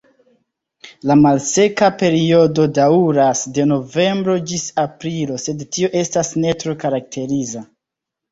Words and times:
La 1.09 1.15
malseka 1.23 1.89
periodo 2.03 2.63
daŭras 2.77 3.43
de 3.57 3.67
novembro 3.73 4.37
ĝis 4.51 4.65
aprilo, 4.85 5.37
sed 5.45 5.63
tio 5.77 5.91
estas 6.03 6.33
ne 6.47 6.57
tro 6.65 6.75
karakteriza. 6.85 7.63